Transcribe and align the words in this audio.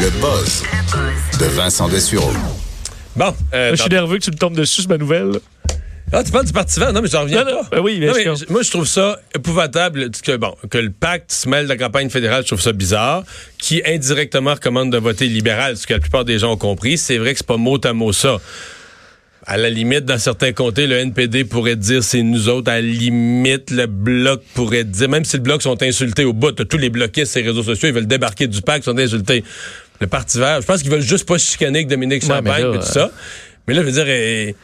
Le 0.00 0.08
buzz 0.18 0.62
de 1.38 1.44
Vincent 1.44 1.86
Dessureau. 1.86 2.32
Bon, 3.16 3.34
euh, 3.52 3.72
je 3.72 3.82
suis 3.82 3.90
nerveux 3.90 4.16
que 4.16 4.24
tu 4.24 4.30
me 4.30 4.36
tombes 4.36 4.56
dessus, 4.56 4.88
ma 4.88 4.96
nouvelle. 4.96 5.32
Ah, 6.10 6.24
tu 6.24 6.32
parles 6.32 6.46
du 6.46 6.54
Parti 6.54 6.80
vert? 6.80 6.94
Non, 6.94 7.02
mais 7.02 7.08
j'en 7.08 7.20
reviens 7.20 7.44
Non, 7.44 7.56
non, 7.56 7.60
ben 7.70 7.80
oui, 7.80 7.98
bien 7.98 8.08
Non, 8.08 8.14
mais 8.16 8.46
moi, 8.48 8.62
je 8.62 8.70
trouve 8.70 8.86
ça 8.86 9.20
épouvantable 9.34 10.10
que, 10.10 10.36
bon, 10.38 10.54
que 10.70 10.78
le 10.78 10.90
pacte 10.90 11.30
se 11.30 11.46
mêle 11.50 11.64
de 11.64 11.68
la 11.68 11.76
campagne 11.76 12.08
fédérale. 12.08 12.44
Je 12.44 12.46
trouve 12.46 12.62
ça 12.62 12.72
bizarre. 12.72 13.24
Qui 13.58 13.82
indirectement 13.84 14.54
recommande 14.54 14.90
de 14.90 14.96
voter 14.96 15.26
libéral, 15.26 15.76
ce 15.76 15.86
que 15.86 15.92
la 15.92 16.00
plupart 16.00 16.24
des 16.24 16.38
gens 16.38 16.52
ont 16.52 16.56
compris. 16.56 16.96
C'est 16.96 17.18
vrai 17.18 17.32
que 17.32 17.38
c'est 17.38 17.46
pas 17.46 17.58
mot 17.58 17.78
à 17.84 17.92
mot 17.92 18.14
ça. 18.14 18.38
À 19.46 19.58
la 19.58 19.68
limite, 19.68 20.06
dans 20.06 20.18
certains 20.18 20.52
comtés, 20.52 20.86
le 20.86 20.96
NPD 20.96 21.44
pourrait 21.44 21.76
dire 21.76 22.02
c'est 22.02 22.22
nous 22.22 22.48
autres. 22.48 22.72
À 22.72 22.76
la 22.76 22.88
limite, 22.88 23.70
le 23.70 23.84
bloc 23.86 24.40
pourrait 24.54 24.84
dire, 24.84 25.10
même 25.10 25.26
si 25.26 25.36
le 25.36 25.42
bloc 25.42 25.60
sont 25.60 25.82
insultés 25.82 26.24
au 26.24 26.32
bout, 26.32 26.52
tous 26.52 26.78
les 26.78 26.88
bloquistes 26.88 27.32
sur 27.32 27.42
les 27.42 27.48
réseaux 27.48 27.62
sociaux, 27.62 27.88
ils 27.88 27.94
veulent 27.94 28.06
débarquer 28.06 28.46
du 28.46 28.62
pacte, 28.62 28.86
sont 28.86 28.96
insultés. 28.96 29.44
Le 30.00 30.06
Parti 30.06 30.38
vert, 30.38 30.60
je 30.62 30.66
pense 30.66 30.80
qu'ils 30.82 30.90
veulent 30.90 31.00
juste 31.02 31.26
pas 31.28 31.36
chicaner 31.38 31.80
avec 31.80 31.88
Dominique 31.88 32.22
Ouais, 32.22 32.28
Champagne 32.28 32.64
là, 32.64 32.74
et 32.74 32.78
tout 32.78 32.86
ça. 32.86 33.10
Mais 33.68 33.74
là, 33.74 33.82
je 33.82 33.86
veux 33.86 33.92
dire, 33.92 34.08
eh, 34.08 34.54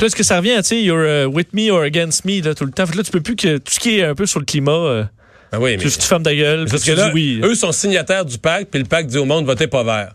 là, 0.00 0.08
ce 0.08 0.16
que 0.16 0.22
ça 0.22 0.38
revient, 0.38 0.56
tu 0.56 0.62
sais, 0.64 0.82
you're 0.82 1.24
uh, 1.24 1.26
with 1.26 1.48
me 1.52 1.70
or 1.70 1.82
against 1.82 2.24
me, 2.24 2.40
là, 2.42 2.54
tout 2.54 2.64
le 2.64 2.70
temps? 2.72 2.86
Fait 2.86 2.92
que 2.92 2.98
là, 2.98 3.04
tu 3.04 3.10
peux 3.10 3.20
plus 3.20 3.36
que 3.36 3.58
tout 3.58 3.72
ce 3.72 3.78
qui 3.78 3.98
est 3.98 4.04
un 4.04 4.14
peu 4.14 4.24
sur 4.24 4.40
le 4.40 4.46
climat, 4.46 4.72
euh, 4.72 5.04
ah 5.52 5.60
oui, 5.60 5.76
mais. 5.76 5.82
tu, 5.82 5.90
tu 5.90 6.06
fermes 6.06 6.22
ta 6.22 6.34
gueule, 6.34 6.66
Parce 6.70 6.84
que 6.84 6.92
là, 6.92 7.10
oui. 7.12 7.40
eux 7.44 7.54
sont 7.54 7.72
signataires 7.72 8.24
du 8.24 8.38
pacte, 8.38 8.70
puis 8.70 8.80
le 8.80 8.86
pacte 8.86 9.10
dit 9.10 9.18
au 9.18 9.24
monde, 9.26 9.44
votez 9.44 9.66
pas 9.66 9.84
vert. 9.84 10.12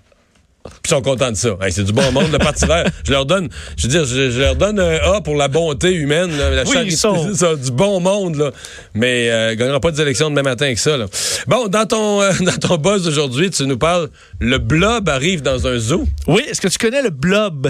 Puis 0.65 0.71
ils 0.85 0.89
sont 0.91 1.01
contents 1.01 1.29
de 1.31 1.35
ça. 1.35 1.57
Hey, 1.61 1.71
c'est 1.73 1.83
du 1.83 1.91
bon 1.91 2.09
monde, 2.13 2.31
le 2.31 2.37
Parti 2.37 2.65
vert. 2.65 2.85
Je 3.05 3.11
leur 3.11 3.25
donne, 3.25 3.49
je 3.77 3.83
veux 3.83 3.89
dire, 3.89 4.05
je, 4.05 4.31
je 4.31 4.39
leur 4.39 4.55
donne 4.55 4.79
un 4.79 4.95
A 5.13 5.21
pour 5.21 5.35
la 5.35 5.47
bonté 5.49 5.91
humaine, 5.93 6.37
là, 6.37 6.49
la 6.51 6.63
Oui, 6.63 6.71
charité, 6.73 6.93
ils 6.93 6.97
sont- 6.97 7.33
ça, 7.33 7.55
du 7.55 7.71
bon 7.71 7.99
monde, 7.99 8.35
là. 8.37 8.51
Mais 8.93 9.29
euh, 9.29 9.51
ils 9.53 9.57
gagneront 9.57 9.79
pas 9.81 9.91
des 9.91 10.01
élections 10.01 10.29
demain 10.29 10.43
matin 10.43 10.65
avec 10.65 10.79
ça, 10.79 10.95
là. 10.95 11.05
Bon, 11.47 11.67
dans 11.67 11.85
ton, 11.85 12.21
euh, 12.21 12.31
dans 12.39 12.57
ton 12.67 12.77
buzz 12.77 13.03
d'aujourd'hui, 13.03 13.49
tu 13.49 13.65
nous 13.65 13.77
parles, 13.77 14.09
le 14.39 14.57
blob 14.57 15.09
arrive 15.09 15.41
dans 15.41 15.67
un 15.67 15.77
zoo. 15.77 16.05
Oui, 16.27 16.43
est-ce 16.49 16.61
que 16.61 16.67
tu 16.69 16.77
connais 16.77 17.01
le 17.01 17.09
blob? 17.09 17.69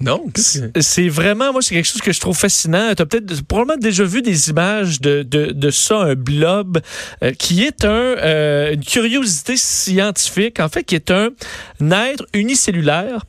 Non? 0.00 0.24
C'est 0.80 1.08
vraiment, 1.08 1.52
moi, 1.52 1.60
c'est 1.60 1.74
quelque 1.74 1.86
chose 1.86 2.00
que 2.00 2.12
je 2.12 2.20
trouve 2.20 2.36
fascinant. 2.36 2.94
Tu 2.94 3.02
as 3.02 3.06
peut-être 3.06 3.42
probablement 3.42 3.80
déjà 3.80 4.04
vu 4.04 4.22
des 4.22 4.50
images 4.50 5.00
de, 5.00 5.22
de, 5.24 5.46
de 5.46 5.70
ça, 5.70 5.98
un 5.98 6.14
blob, 6.14 6.80
euh, 7.24 7.32
qui 7.32 7.64
est 7.64 7.84
un, 7.84 7.88
euh, 7.88 8.74
une 8.74 8.84
curiosité 8.84 9.56
scientifique, 9.56 10.60
en 10.60 10.68
fait, 10.68 10.84
qui 10.84 10.94
est 10.94 11.10
un 11.10 11.30
être 11.90 12.26
unicellulaire 12.32 13.24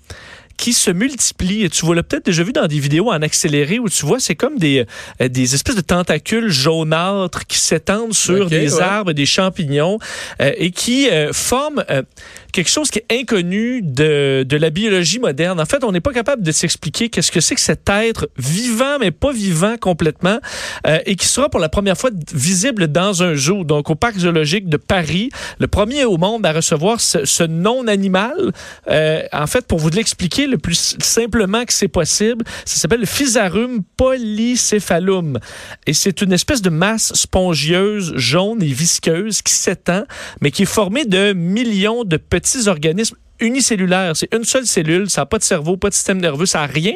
qui 0.59 0.73
se 0.73 0.91
multiplie. 0.91 1.63
Et 1.63 1.69
tu 1.69 1.85
vois, 1.85 1.95
l'as 1.95 2.03
peut-être 2.03 2.25
déjà 2.25 2.43
vu 2.43 2.51
dans 2.51 2.67
des 2.67 2.79
vidéos 2.79 3.09
en 3.09 3.21
accéléré 3.21 3.79
où 3.79 3.87
tu 3.87 4.05
vois, 4.05 4.19
c'est 4.19 4.35
comme 4.35 4.59
des, 4.59 4.85
euh, 5.21 5.29
des 5.29 5.55
espèces 5.55 5.77
de 5.77 5.81
tentacules 5.81 6.49
jaunâtres 6.49 7.47
qui 7.47 7.57
s'étendent 7.57 8.13
sur 8.13 8.47
des 8.47 8.75
ouais. 8.75 8.81
arbres, 8.81 9.13
des 9.13 9.25
champignons, 9.25 9.97
euh, 10.41 10.51
et 10.57 10.71
qui 10.71 11.09
euh, 11.09 11.31
forment 11.31 11.85
euh, 11.89 12.03
quelque 12.51 12.69
chose 12.69 12.91
qui 12.91 12.99
est 12.99 13.21
inconnu 13.21 13.81
de, 13.81 14.43
de 14.47 14.57
la 14.57 14.69
biologie 14.69 15.19
moderne. 15.19 15.61
En 15.61 15.65
fait, 15.65 15.81
on 15.85 15.93
n'est 15.93 16.01
pas 16.01 16.11
capable 16.11 16.43
de 16.43 16.51
s'expliquer 16.51 17.07
qu'est-ce 17.07 17.31
que 17.31 17.39
c'est 17.39 17.55
que 17.55 17.61
cet 17.61 17.87
être 17.89 18.29
vivant, 18.37 18.99
mais 18.99 19.11
pas 19.11 19.31
vivant 19.31 19.75
complètement, 19.79 20.39
et 21.05 21.15
qui 21.15 21.25
sera 21.25 21.49
pour 21.49 21.59
la 21.59 21.69
première 21.69 21.97
fois 21.97 22.11
visible 22.33 22.87
dans 22.87 23.23
un 23.23 23.33
zoo, 23.33 23.63
donc 23.63 23.89
au 23.89 23.95
parc 23.95 24.17
zoologique 24.19 24.67
de 24.67 24.77
Paris, 24.77 25.31
le 25.59 25.67
premier 25.67 26.05
au 26.05 26.17
monde 26.17 26.45
à 26.45 26.51
recevoir 26.51 27.01
ce, 27.01 27.25
ce 27.25 27.43
non-animal. 27.43 28.51
En 29.31 29.47
fait, 29.47 29.65
pour 29.65 29.79
vous 29.79 29.89
l'expliquer 29.89 30.45
le 30.49 30.57
plus 30.57 30.97
simplement 30.99 31.65
que 31.65 31.73
c'est 31.73 31.87
possible, 31.87 32.45
ça 32.65 32.77
s'appelle 32.77 33.01
le 33.01 33.05
Physarum 33.05 33.83
polycéphalum. 33.97 35.39
Et 35.87 35.93
c'est 35.93 36.21
une 36.21 36.33
espèce 36.33 36.61
de 36.61 36.69
masse 36.69 37.13
spongieuse, 37.13 38.13
jaune 38.15 38.61
et 38.61 38.67
visqueuse 38.67 39.41
qui 39.41 39.53
s'étend, 39.53 40.03
mais 40.41 40.51
qui 40.51 40.63
est 40.63 40.65
formée 40.65 41.05
de 41.05 41.33
millions 41.33 42.03
de 42.03 42.17
petits 42.17 42.67
organismes 42.67 43.15
unicellulaires. 43.39 44.15
C'est 44.15 44.33
une 44.33 44.43
seule 44.43 44.65
cellule, 44.65 45.09
ça 45.09 45.21
n'a 45.21 45.25
pas 45.25 45.37
de 45.37 45.43
cerveau, 45.43 45.77
pas 45.77 45.89
de 45.89 45.93
système 45.93 46.19
nerveux, 46.19 46.45
ça 46.45 46.59
n'a 46.59 46.65
rien, 46.65 46.95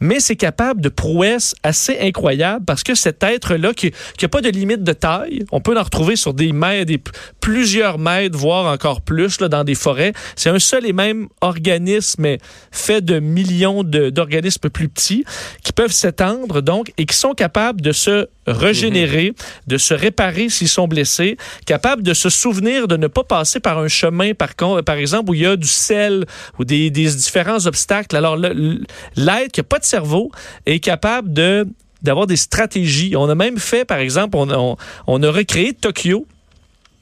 mais 0.00 0.20
c'est 0.20 0.36
capable 0.36 0.80
de 0.80 0.88
prouesses 0.88 1.54
assez 1.62 1.98
incroyables 2.00 2.64
parce 2.64 2.82
que 2.82 2.94
cet 2.94 3.22
être-là, 3.22 3.72
qui 3.74 3.92
n'a 4.20 4.28
pas 4.28 4.40
de 4.40 4.48
limite 4.48 4.82
de 4.82 4.92
taille, 4.92 5.44
on 5.52 5.60
peut 5.60 5.78
en 5.78 5.82
retrouver 5.82 6.16
sur 6.16 6.34
des 6.34 6.52
mètres, 6.52 6.86
des, 6.86 7.00
plusieurs 7.40 7.98
mètres, 7.98 8.38
voire 8.38 8.72
encore 8.72 9.00
plus 9.00 9.40
là, 9.40 9.48
dans 9.48 9.64
des 9.64 9.74
forêts. 9.74 10.12
C'est 10.34 10.50
un 10.50 10.58
seul 10.58 10.86
et 10.86 10.92
même 10.92 11.28
organisme, 11.40 12.22
mais 12.22 12.38
fait 12.70 13.04
de 13.04 13.18
millions 13.18 13.82
d'organismes 13.84 14.68
plus 14.70 14.88
petits 14.88 15.24
qui 15.62 15.72
peuvent 15.72 15.92
s'étendre 15.92 16.60
donc 16.60 16.92
et 16.98 17.06
qui 17.06 17.16
sont 17.16 17.34
capables 17.34 17.80
de 17.80 17.92
se 17.92 18.28
régénérer, 18.46 19.32
de 19.66 19.78
se 19.78 19.94
réparer 19.94 20.48
s'ils 20.48 20.68
sont 20.68 20.88
blessés, 20.88 21.36
capables 21.66 22.02
de 22.02 22.14
se 22.14 22.30
souvenir 22.30 22.88
de 22.88 22.96
ne 22.96 23.06
pas 23.06 23.24
passer 23.24 23.60
par 23.60 23.78
un 23.78 23.88
chemin, 23.88 24.34
par, 24.34 24.54
par 24.54 24.96
exemple, 24.96 25.30
où 25.30 25.34
il 25.34 25.42
y 25.42 25.46
a 25.46 25.56
du 25.56 25.68
sel 25.68 26.26
ou 26.58 26.64
des, 26.64 26.90
des 26.90 27.06
différents 27.06 27.66
obstacles. 27.66 28.16
Alors, 28.16 28.36
l'être 28.36 29.52
qui 29.52 29.60
n'a 29.60 29.64
pas 29.64 29.78
de 29.78 29.84
cerveau 29.84 30.30
est 30.66 30.80
capable 30.80 31.32
de 31.32 31.66
d'avoir 32.02 32.26
des 32.26 32.36
stratégies. 32.36 33.16
On 33.16 33.28
a 33.28 33.34
même 33.34 33.58
fait, 33.58 33.84
par 33.84 33.98
exemple, 33.98 34.36
on, 34.36 34.48
on, 34.50 34.76
on 35.06 35.22
a 35.22 35.30
recréé 35.30 35.72
Tokyo 35.72 36.26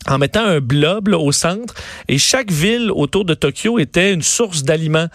en 0.07 0.19
mettant 0.19 0.45
un 0.45 0.61
blob 0.61 1.09
là, 1.09 1.19
au 1.19 1.33
centre 1.33 1.75
et 2.09 2.19
chaque 2.19 2.51
ville 2.51 2.91
autour 2.91 3.25
de 3.25 3.35
Tokyo 3.35 3.79
était 3.79 4.13
une 4.13 4.23
source 4.23 4.63
d'aliments. 4.63 5.09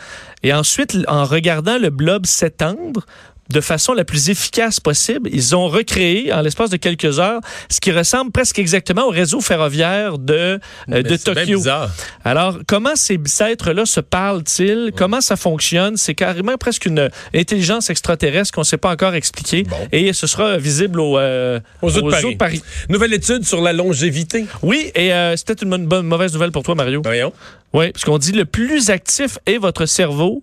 Et 0.44 0.54
ensuite, 0.54 0.98
en 1.08 1.26
regardant 1.26 1.78
le 1.78 1.90
blob 1.90 2.26
s'étendre, 2.26 3.06
de 3.50 3.62
façon 3.62 3.94
la 3.94 4.04
plus 4.06 4.30
efficace 4.30 4.80
possible, 4.80 5.30
ils 5.34 5.56
ont 5.56 5.68
recréé 5.68 6.32
en 6.32 6.42
l'espace 6.42 6.70
de 6.70 6.78
quelques 6.78 7.20
heures 7.20 7.42
ce 7.70 7.80
qui 7.80 7.92
ressemble 7.92 8.32
presque 8.32 8.60
exactement 8.60 9.06
au 9.08 9.10
réseau 9.10 9.42
ferroviaire 9.42 10.18
de, 10.20 10.60
euh, 10.92 11.02
de 11.02 11.18
c'est 11.18 11.34
Tokyo. 11.34 11.58
bizarre. 11.58 11.90
Alors, 12.24 12.60
comment 12.68 12.96
ces 12.96 13.20
êtres-là 13.42 13.86
se 13.86 14.00
parlent-ils? 14.00 14.92
Comment 14.96 15.22
ça 15.22 15.36
fonctionne? 15.36 15.98
C'est 15.98 16.16
carrément 16.16 16.58
presque 16.58 16.86
une 16.86 17.10
intelligence 17.34 17.90
extraterrestre 17.90 18.54
qu'on 18.54 18.62
ne 18.62 18.66
sait 18.66 18.78
pas 18.78 18.92
encore 18.92 19.16
expliquer. 19.16 19.64
Bon. 19.64 19.76
Et 19.92 20.14
ce 20.14 20.28
sera 20.28 20.58
visible 20.58 21.00
au, 21.00 21.18
euh, 21.18 21.60
Aux 21.82 21.90
zoo 21.90 22.02
de 22.02 22.26
au 22.26 22.36
Paris. 22.36 22.62
Nouvelle 22.90 23.14
étude 23.14 23.46
sur 23.46 23.62
la 23.62 23.74
longévité. 23.74 24.46
Oui, 24.62 24.92
et 24.96 25.14
euh, 25.14 25.36
c'était 25.36 25.56
une 25.64 25.70
bonne, 25.70 25.86
bonne- 25.88 26.06
mauvaise 26.06 26.34
nouvelle 26.34 26.52
pour 26.52 26.64
toi, 26.64 26.76
Mario. 26.76 27.02
Voyons. 27.04 27.34
Oui, 27.74 27.92
parce 27.92 28.06
qu'on 28.06 28.18
dit 28.18 28.32
le 28.32 28.46
plus 28.46 28.90
actif 28.90 29.38
est 29.46 29.58
votre 29.58 29.86
cerveau, 29.86 30.42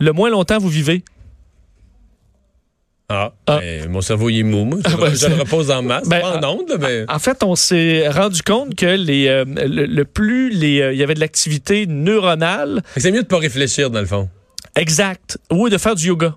le 0.00 0.12
moins 0.12 0.30
longtemps 0.30 0.58
vous 0.58 0.68
vivez. 0.68 1.02
Ah, 3.10 3.32
Ah. 3.46 3.58
ben, 3.60 3.88
mon 3.88 4.02
cerveau, 4.02 4.28
il 4.28 4.40
est 4.40 4.42
mou. 4.42 4.64
moi. 4.66 4.78
Je, 4.86 4.92
Ah, 4.92 4.96
ben, 5.00 5.10
je 5.10 5.16
c'est- 5.16 5.28
le 5.30 5.36
repose 5.36 5.70
en 5.70 5.82
masse. 5.82 6.06
Ben, 6.06 6.20
pas 6.20 6.36
en 6.36 6.40
ah, 6.42 6.50
ondes, 6.50 6.76
mais... 6.78 7.06
En 7.08 7.18
fait, 7.18 7.42
on 7.42 7.56
s'est 7.56 8.06
rendu 8.08 8.42
compte 8.42 8.74
que 8.74 8.84
les, 8.84 9.28
euh, 9.28 9.46
le, 9.46 9.86
le 9.86 10.04
plus 10.04 10.50
les, 10.50 10.82
euh, 10.82 10.92
il 10.92 10.98
y 10.98 11.02
avait 11.02 11.14
de 11.14 11.20
l'activité 11.20 11.86
neuronale 11.86 12.82
C'est 12.98 13.10
mieux 13.10 13.22
de 13.22 13.26
pas 13.26 13.38
réfléchir, 13.38 13.88
dans 13.90 14.00
le 14.00 14.06
fond. 14.06 14.28
exact 14.76 15.38
ou 15.50 15.70
de 15.70 15.78
faire 15.78 15.94
du 15.94 16.08
yoga. 16.08 16.36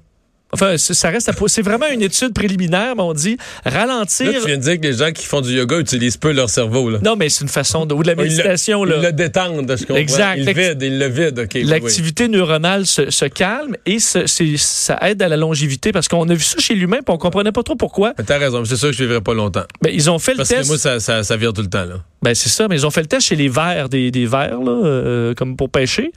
Enfin, 0.54 0.78
ça 0.78 1.10
reste 1.10 1.30
à 1.30 1.34
C'est 1.48 1.62
vraiment 1.62 1.88
une 1.88 2.02
étude 2.02 2.34
préliminaire, 2.34 2.96
mais 2.96 3.04
on 3.04 3.14
dit 3.14 3.38
ralentir. 3.66 4.32
Là, 4.32 4.40
tu 4.42 4.48
viens 4.48 4.58
de 4.58 4.62
dire 4.62 4.78
que 4.80 4.86
les 4.88 4.94
gens 4.94 5.12
qui 5.12 5.26
font 5.26 5.42
du 5.42 5.52
yoga 5.54 5.78
utilisent 5.80 6.18
peu 6.18 6.32
leur 6.32 6.50
cerveau. 6.50 6.90
Là. 6.90 7.00
Non, 7.04 7.16
mais 7.16 7.30
c'est 7.30 7.44
une 7.44 7.50
façon 7.50 7.86
de. 7.86 7.94
Ou 7.94 8.04
de 8.04 8.08
la 8.08 8.14
Ils 8.14 8.18
le- 8.18 8.24
méditation, 8.24 8.86
Ils 8.86 8.90
là. 8.92 8.98
le 9.02 9.12
détendent, 9.14 9.70
je 9.78 9.82
comprends. 9.86 9.96
Exact. 9.96 10.38
Ils 10.38 10.46
le 10.46 10.52
vident, 10.54 10.86
ils 10.86 11.00
le 11.00 11.08
vident. 11.08 11.44
Oui. 11.54 11.64
L'activité 11.64 12.28
neuronale 12.28 12.86
se, 12.86 13.10
se 13.10 13.26
calme 13.26 13.76
et 13.86 14.00
se- 14.00 14.26
ça 14.58 14.98
aide 15.02 15.22
à 15.22 15.28
la 15.28 15.38
longévité 15.38 15.92
parce 15.92 16.08
qu'on 16.08 16.28
a 16.30 16.34
vu 16.34 16.44
ça 16.44 16.60
chez 16.60 16.76
l'humain 16.76 16.98
puis 17.06 17.14
on 17.14 17.18
comprenait 17.18 17.52
pas 17.52 17.64
trop 17.64 17.76
pourquoi. 17.76 18.14
Mais 18.18 18.24
T'as 18.24 18.38
raison, 18.38 18.64
c'est 18.66 18.76
sûr 18.76 18.90
que 18.90 18.96
je 18.96 19.04
vivrai 19.04 19.22
pas 19.22 19.34
longtemps. 19.34 19.64
Ben, 19.82 19.92
ils 19.94 20.10
ont 20.10 20.20
fait 20.20 20.32
le 20.32 20.38
Parce 20.38 20.50
test. 20.50 20.62
que 20.64 20.68
moi, 20.68 20.78
ça, 20.78 21.00
ça, 21.00 21.24
ça 21.24 21.38
vire 21.38 21.54
tout 21.54 21.62
le 21.62 21.70
temps. 21.70 21.86
Là. 21.86 21.96
Ben, 22.24 22.36
c'est 22.36 22.50
ça, 22.50 22.68
mais 22.68 22.76
ils 22.76 22.86
ont 22.86 22.92
fait 22.92 23.02
le 23.02 23.08
test 23.08 23.28
chez 23.28 23.36
les 23.36 23.50
vers, 23.50 23.90
des, 23.90 24.12
des 24.12 24.28
vers, 24.28 24.60
là, 24.60 24.72
euh, 24.72 25.34
comme 25.34 25.56
pour 25.58 25.72
pêcher. 25.72 26.12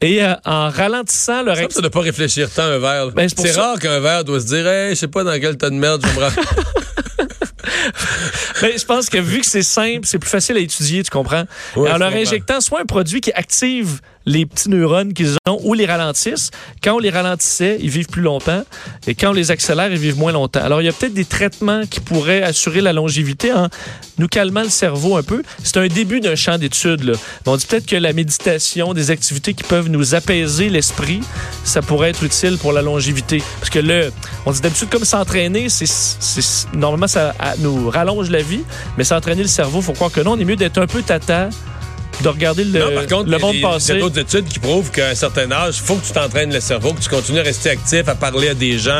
Et 0.00 0.24
euh, 0.24 0.32
en 0.46 0.70
ralentissant 0.70 1.42
leur 1.42 1.56
que 1.56 1.72
ça 1.74 1.82
doit 1.82 1.90
pas 1.90 2.00
réfléchir 2.00 2.50
tant 2.50 2.62
un 2.62 2.78
verre. 2.78 3.10
Ben, 3.10 3.28
c'est 3.28 3.46
c'est 3.46 3.60
rare 3.60 3.78
qu'un 3.78 4.00
verre 4.00 4.24
doit 4.24 4.40
se 4.40 4.46
dire 4.46 4.66
hey, 4.66 4.94
je 4.94 5.00
sais 5.00 5.08
pas 5.08 5.22
dans 5.22 5.38
quel 5.38 5.58
tas 5.58 5.68
de 5.68 5.74
merde 5.74 6.02
je 6.04 6.18
me. 6.18 6.26
Ben, 8.62 8.72
je 8.76 8.84
pense 8.84 9.08
que 9.08 9.18
vu 9.18 9.40
que 9.40 9.46
c'est 9.46 9.62
simple, 9.62 10.00
c'est 10.04 10.18
plus 10.18 10.28
facile 10.28 10.56
à 10.56 10.60
étudier, 10.60 11.02
tu 11.02 11.10
comprends? 11.10 11.44
Ouais, 11.76 11.90
en 11.90 11.96
leur 11.96 12.08
comprends. 12.08 12.22
injectant 12.22 12.60
soit 12.60 12.80
un 12.80 12.84
produit 12.84 13.20
qui 13.20 13.32
active 13.32 14.00
les 14.30 14.46
petits 14.46 14.68
neurones 14.68 15.12
qu'ils 15.12 15.36
ont 15.48 15.60
ou 15.64 15.74
les 15.74 15.86
ralentissent. 15.86 16.50
Quand 16.82 16.94
on 16.94 16.98
les 16.98 17.10
ralentissait, 17.10 17.78
ils 17.80 17.90
vivent 17.90 18.06
plus 18.06 18.22
longtemps. 18.22 18.62
Et 19.06 19.14
quand 19.14 19.30
on 19.30 19.32
les 19.32 19.50
accélère, 19.50 19.90
ils 19.90 19.98
vivent 19.98 20.18
moins 20.18 20.32
longtemps. 20.32 20.62
Alors, 20.62 20.80
il 20.80 20.84
y 20.84 20.88
a 20.88 20.92
peut-être 20.92 21.14
des 21.14 21.24
traitements 21.24 21.82
qui 21.90 22.00
pourraient 22.00 22.42
assurer 22.42 22.80
la 22.80 22.92
longévité 22.92 23.52
en 23.52 23.68
nous 24.18 24.28
calmant 24.28 24.62
le 24.62 24.68
cerveau 24.68 25.16
un 25.16 25.22
peu. 25.22 25.42
C'est 25.64 25.78
un 25.78 25.88
début 25.88 26.20
d'un 26.20 26.36
champ 26.36 26.58
d'études. 26.58 27.16
On 27.46 27.56
dit 27.56 27.66
peut-être 27.66 27.86
que 27.86 27.96
la 27.96 28.12
méditation, 28.12 28.94
des 28.94 29.10
activités 29.10 29.54
qui 29.54 29.64
peuvent 29.64 29.88
nous 29.88 30.14
apaiser 30.14 30.68
l'esprit, 30.68 31.20
ça 31.64 31.82
pourrait 31.82 32.10
être 32.10 32.22
utile 32.22 32.56
pour 32.58 32.72
la 32.72 32.82
longévité. 32.82 33.42
Parce 33.58 33.70
que 33.70 33.80
là, 33.80 34.10
on 34.46 34.52
dit 34.52 34.60
d'habitude 34.60 34.90
comme 34.90 35.04
s'entraîner, 35.04 35.66
normalement 36.74 37.08
ça 37.08 37.34
nous 37.58 37.90
rallonge 37.90 38.30
la 38.30 38.42
vie, 38.42 38.62
mais 38.96 39.04
s'entraîner 39.04 39.42
le 39.42 39.48
cerveau, 39.48 39.80
faut 39.80 39.92
croire 39.92 40.12
que 40.12 40.20
non, 40.20 40.32
on 40.32 40.38
est 40.38 40.44
mieux 40.44 40.56
d'être 40.56 40.78
un 40.78 40.86
peu 40.86 41.02
tata, 41.02 41.48
de 42.22 42.28
regarder 42.28 42.64
le, 42.64 42.78
non, 42.78 42.94
par 42.94 43.06
contre, 43.06 43.30
le 43.30 43.30
il 43.30 43.32
y 43.32 43.34
a 43.34 43.38
monde 43.38 43.52
des- 43.52 43.58
il 43.58 43.62
y 43.62 43.64
a 43.66 43.68
passer. 43.70 43.98
d'autres 43.98 44.18
études 44.18 44.44
qui 44.46 44.58
prouvent 44.58 44.90
qu'à 44.90 45.08
un 45.08 45.14
certain 45.14 45.50
âge, 45.52 45.76
il 45.78 45.86
faut 45.86 45.94
que 45.96 46.06
tu 46.06 46.12
t'entraînes 46.12 46.52
le 46.52 46.60
cerveau, 46.60 46.92
que 46.92 47.00
tu 47.00 47.08
continues 47.08 47.40
à 47.40 47.42
rester 47.42 47.70
actif, 47.70 48.06
à 48.08 48.14
parler 48.14 48.50
à 48.50 48.54
des 48.54 48.78
gens, 48.78 48.90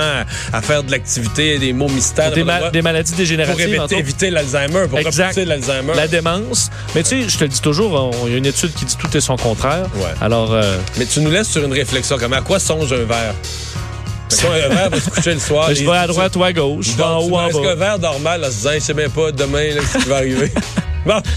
à, 0.52 0.56
à 0.56 0.62
faire 0.62 0.82
de 0.82 0.90
l'activité, 0.90 1.58
des 1.58 1.72
mots 1.72 1.88
mystères. 1.88 2.32
Des, 2.32 2.44
ma- 2.44 2.70
maladies 2.82 3.10
pour 3.12 3.18
dégénératives. 3.18 3.60
éviter, 3.66 3.80
autres. 3.80 3.92
éviter 3.94 4.30
l'Alzheimer, 4.30 4.86
pour 4.88 4.98
Exact. 4.98 5.28
repousser 5.28 5.44
l'Alzheimer. 5.44 5.92
La 5.94 6.08
démence. 6.08 6.70
Mais 6.94 7.02
tu 7.02 7.22
sais, 7.22 7.28
je 7.28 7.36
te 7.38 7.44
le 7.44 7.48
dis 7.48 7.60
toujours, 7.60 8.10
il 8.26 8.32
y 8.32 8.34
a 8.34 8.38
une 8.38 8.46
étude 8.46 8.72
qui 8.74 8.84
dit 8.84 8.96
tout 8.96 9.14
est 9.16 9.20
son 9.20 9.36
contraire. 9.36 9.86
Ouais. 9.96 10.10
Alors, 10.20 10.52
euh, 10.52 10.76
Mais 10.98 11.06
tu 11.06 11.20
nous 11.20 11.30
laisses 11.30 11.48
sur 11.48 11.64
une 11.64 11.72
réflexion. 11.72 12.16
Comme 12.18 12.32
à 12.32 12.40
quoi 12.40 12.58
songe 12.58 12.92
un 12.92 13.04
verre? 13.04 13.34
Un 14.42 14.68
verre 14.74 14.90
va 14.90 15.00
se 15.00 15.10
coucher 15.10 15.34
le 15.34 15.40
soir? 15.40 15.68
je 15.74 15.84
vais 15.84 15.90
à 15.96 16.06
droite 16.06 16.34
ou 16.36 16.44
à 16.44 16.52
gauche, 16.52 16.86
en 17.02 17.18
haut 17.18 17.36
en 17.36 17.48
Est-ce 17.48 17.56
qu'un 17.58 17.62
bas. 17.62 17.74
verre 17.74 17.98
normal, 17.98 18.44
en 18.44 18.48
se 18.48 18.56
disant, 18.56 18.70
je 18.74 18.78
sais 18.80 18.94
même 18.94 19.10
pas 19.10 19.32
demain 19.32 19.74
là, 19.74 19.80
ce 19.92 19.98
qui 19.98 20.08
va 20.08 20.16
arriver? 20.16 20.52
bon, 21.06 21.20